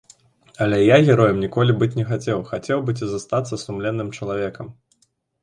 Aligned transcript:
Але 0.65 0.77
я 0.83 0.95
героем 1.09 1.37
ніколі 1.43 1.75
быць 1.83 1.91
не 1.99 2.05
хацеў, 2.13 2.41
хацеў 2.49 2.83
быць 2.89 2.97
і 3.03 3.11
застацца 3.13 3.61
сумленным 3.67 4.13
чалавекам. 4.19 4.75